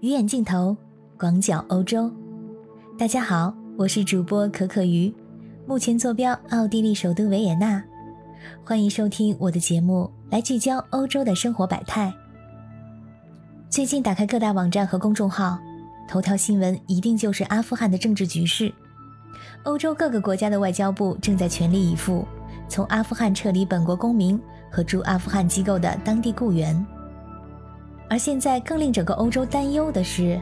[0.00, 0.76] 鱼眼镜头，
[1.18, 2.12] 广角欧洲。
[2.98, 5.12] 大家好，我是主播可可鱼，
[5.66, 7.82] 目前坐标奥地利首都维也纳。
[8.62, 12.12] 欢迎收听我的节目，来聚焦欧洲的生活百态。
[13.70, 15.58] 最近打开各大网站和公众号，
[16.06, 18.70] 头条新闻一定就是阿富汗的政治局势。
[19.62, 22.28] 欧洲各个国家的外交部正在全力以赴，
[22.68, 24.38] 从阿富汗撤离本国公民
[24.70, 26.86] 和驻阿富汗机构的当地雇员。
[28.08, 30.40] 而现在更令整个欧洲担忧的是，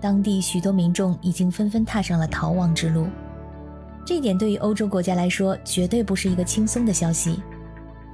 [0.00, 3.06] 当地许多民众已经纷纷踏上了逃亡之路。
[4.06, 7.42] 这一点对于欧洲国家来说，绝对不是一个轻松的消息，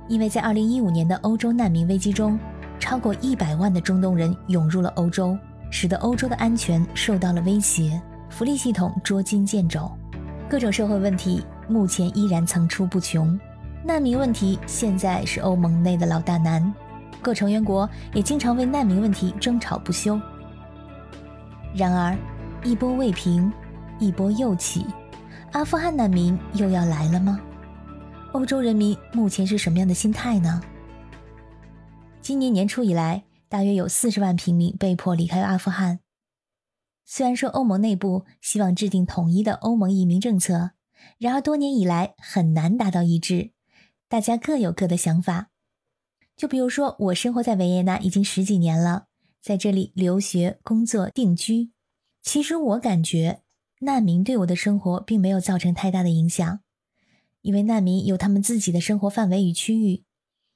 [0.08, 2.38] 因为在2015年的欧洲难民危机中，
[2.78, 5.38] 超过100万的中东人涌入了欧洲，
[5.70, 8.00] 使得欧洲的安全受到了威胁，
[8.30, 9.90] 福利系统捉襟见肘，
[10.48, 13.38] 各种社会问题目前依然层出不穷。
[13.84, 16.74] 难民问题现在是欧盟内的老大难。
[17.26, 20.20] 各成员国也经常为难民问题争吵不休。
[21.74, 22.16] 然而，
[22.62, 23.52] 一波未平，
[23.98, 24.86] 一波又起，
[25.50, 27.40] 阿富汗难民又要来了吗？
[28.30, 30.62] 欧洲人民目前是什么样的心态呢？
[32.22, 35.98] 今年年初以来，大约有四十万平民被迫离开阿富汗。
[37.04, 40.70] 虽然说欧盟内部希望制定统一的欧盟移民政策，
[41.18, 43.50] 然而多年以来很难达到一致，
[44.08, 45.48] 大家各有各的想法。
[46.36, 49.06] 就比如说，我生活在维也纳已经十几年了，
[49.40, 51.70] 在这里留学、工作、定居。
[52.22, 53.40] 其实我感觉，
[53.80, 56.60] 难民对我的生活并没有造成太大的影响，
[57.40, 60.04] 因为难民有他们自己的生活范围与区域，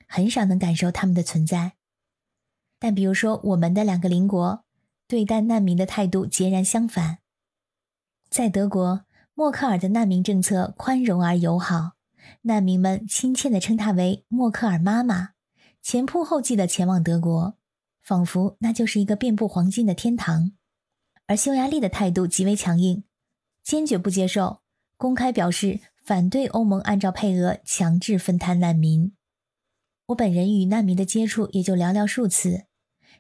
[0.07, 1.73] 很少能感受他们的存在。
[2.79, 4.65] 但比如说，我们的两个邻国
[5.09, 7.19] 对待难民的态度截然相反。
[8.29, 11.93] 在德国，默克尔的难民政策宽容而友好，
[12.43, 15.31] 难民们亲切地称她为“默克尔妈妈”。
[15.83, 17.57] 前仆后继地前往德国，
[18.03, 20.53] 仿佛那就是一个遍布黄金的天堂。
[21.27, 23.05] 而匈牙利的态度极为强硬，
[23.63, 24.61] 坚决不接受，
[24.97, 29.13] 公开表示反对欧盟按照配额强制分摊难民。
[30.07, 32.65] 我本人与难民的接触也就寥寥数次，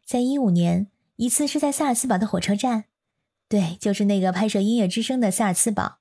[0.04, 2.86] 在一五年一次是在萨尔茨堡的火车站，
[3.48, 5.98] 对，就是那个拍摄《音乐之声》的萨尔茨堡。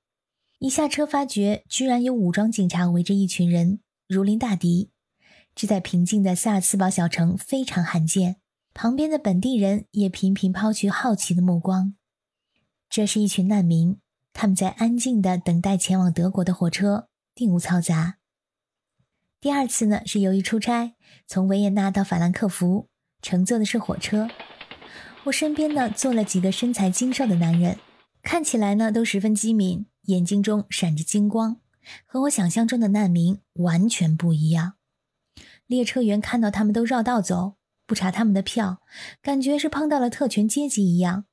[0.58, 4.90] 一下车发觉，居然有武装警察围着一群人，如临大敌。
[5.54, 8.36] 这在平静的萨尔茨堡小城非常罕见，
[8.72, 11.94] 旁边的本地人也频频抛去好奇的目光。
[12.88, 13.98] 这是一群难民，
[14.32, 18.16] 他们在安静的等待前往德国的火车，并无嘈杂。
[19.40, 20.94] 第二次呢，是由于出差，
[21.26, 22.88] 从维也纳到法兰克福，
[23.22, 24.28] 乘坐的是火车。
[25.24, 27.78] 我身边呢坐了几个身材精瘦的男人，
[28.22, 31.60] 看起来呢都十分机敏，眼睛中闪着金光，
[32.06, 34.74] 和我想象中的难民完全不一样。
[35.70, 37.54] 列车员看到他们都绕道走，
[37.86, 38.82] 不查他们的票，
[39.22, 41.26] 感觉是碰到了特权阶级一样。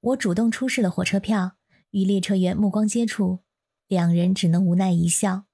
[0.00, 1.52] 我主动出示了火车票，
[1.92, 3.38] 与列车员目光接触，
[3.86, 5.44] 两人只能无奈一笑。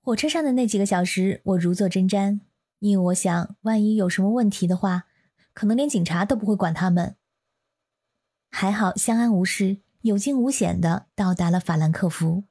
[0.00, 2.38] 火车上的那几个小时，我如坐针毡，
[2.78, 5.06] 因为我想，万一有什么问题的话，
[5.52, 7.16] 可能连警察都不会管他们。
[8.48, 12.44] 还好，相安无事，有惊无险的到达了法兰克福。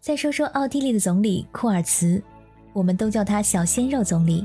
[0.00, 2.22] 再说说奥地利的总理库尔茨。
[2.74, 4.44] 我们都叫他“小鲜肉总理”，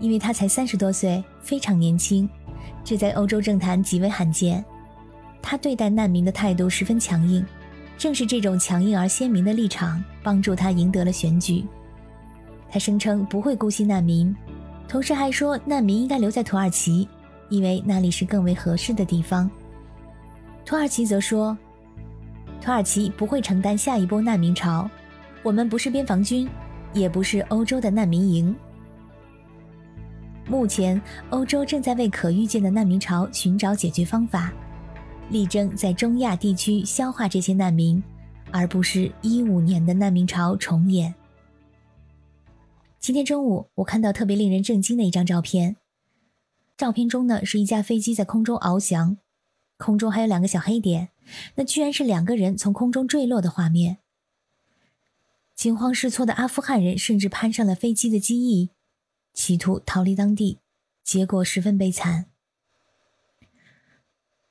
[0.00, 2.26] 因为他才三十多岁，非常年轻，
[2.82, 4.64] 这在欧洲政坛极为罕见。
[5.42, 7.44] 他对待难民的态度十分强硬，
[7.98, 11.64] 正是这种强硬而鲜明的立场，帮助他赢得了选举。
[12.70, 14.34] 他声称不会姑息难民，
[14.88, 17.08] 同时还说难民应该留在土耳其，
[17.48, 19.50] 因为那里是更为合适的地方。
[20.64, 21.56] 土耳其则说，
[22.60, 24.88] 土耳其不会承担下一波难民潮，
[25.42, 26.48] 我们不是边防军。
[26.96, 28.54] 也不是欧洲的难民营。
[30.48, 34.52] 目前，欧洲正在为可预见的难民潮寻找解决方法，
[35.28, 38.02] 力争在中亚地区消化这些难民，
[38.50, 41.14] 而不是一五年的难民潮重演。
[42.98, 45.76] 今天中午，我看到特别令人震惊的一张照片。
[46.76, 49.18] 照片中呢，是一架飞机在空中翱翔，
[49.76, 51.10] 空中还有两个小黑点，
[51.56, 53.98] 那居然是两个人从空中坠落的画面。
[55.56, 58.70] 惊慌失措的阿富汗人甚至攀上了飞机的机翼，
[59.32, 60.58] 企图逃离当地，
[61.02, 62.26] 结果十分悲惨。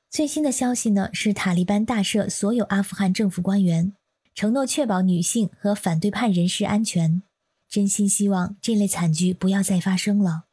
[0.09, 3.93] 最新的消息呢是，塔利班大赦所有阿富汗政府官员，
[4.33, 7.21] 承诺确保女性和反对派人士安全，
[7.69, 10.45] 真心希望这类惨剧不要再发生了。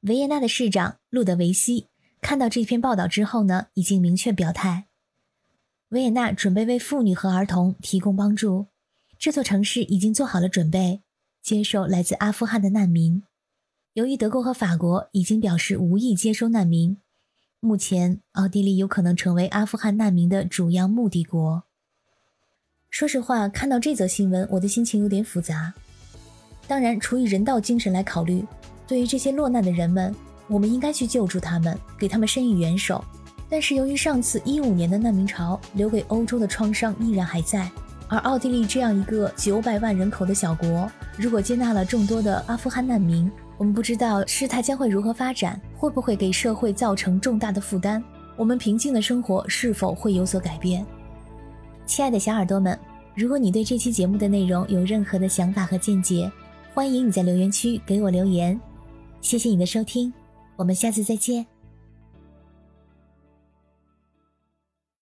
[0.00, 1.86] 维也纳的市长路德维希
[2.20, 4.88] 看到这篇报道之后呢，已经明确表态，
[5.90, 8.66] 维也纳准备为妇女和儿童提供帮助。
[9.24, 11.00] 这座城市已经做好了准备，
[11.42, 13.22] 接受来自阿富汗的难民。
[13.94, 16.98] 由于德国和法国已经表示无意接收难民，
[17.58, 21.62] 目前奥地利有可能成为阿富汗难民的主要目的国。
[22.90, 25.72] 说实话，看到这则新闻，我的心情有点复杂。
[26.68, 28.44] 当然，出于人道精神来考虑，
[28.86, 30.14] 对于这些落难的人们，
[30.48, 33.02] 我们应该去救助他们，给他们伸以援手。
[33.48, 37.72] 但是，由于上次一五年的难民潮留给欧洲的创伤依然还在，
[38.14, 43.28] 而奥地利这样一个九百万人口的小国，如果接纳了众多的阿富汗难民，
[43.58, 48.00] 我们不知道事态将会如何发展，会不会给社会造成重大的负担？
[48.36, 50.86] 我们平静的生活是否会有所改变？
[51.86, 52.78] 亲爱的小耳朵们，
[53.16, 56.30] 如果你对这期节目的内容有任何的想法和见解，
[56.72, 58.60] 欢迎你在留言区给我留言。
[59.20, 60.14] 谢谢你的收听，
[60.54, 61.53] 我们下次再见。